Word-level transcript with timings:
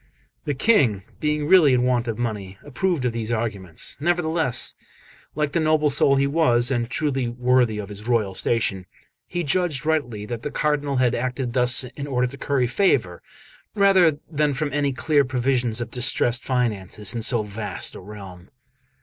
The 0.45 0.55
King, 0.55 1.03
being 1.19 1.45
really 1.45 1.75
in 1.75 1.83
want 1.83 2.07
of 2.07 2.17
money, 2.17 2.57
approved 2.63 3.05
of 3.05 3.11
these 3.13 3.31
arguments; 3.31 3.97
nevertheless, 4.01 4.73
like 5.35 5.51
the 5.51 5.59
noble 5.59 5.91
soul 5.91 6.15
he 6.15 6.25
was, 6.25 6.71
and 6.71 6.89
truly 6.89 7.27
worthy 7.27 7.77
of 7.77 7.89
his 7.89 8.07
royal 8.07 8.33
station, 8.33 8.87
he 9.27 9.43
judged 9.43 9.85
rightly 9.85 10.25
that 10.25 10.41
the 10.41 10.49
Cardinal 10.49 10.95
had 10.95 11.13
acted 11.13 11.53
thus 11.53 11.83
in 11.83 12.07
order 12.07 12.25
to 12.25 12.37
curry 12.39 12.65
favour 12.65 13.21
rather 13.75 14.17
than 14.27 14.55
from 14.55 14.73
any 14.73 14.91
clear 14.91 15.23
prevision 15.23 15.69
of 15.79 15.91
distressed 15.91 16.41
finances 16.43 17.13
in 17.13 17.21
so 17.21 17.43
vast 17.43 17.93
a 17.93 17.99
realm. 17.99 18.49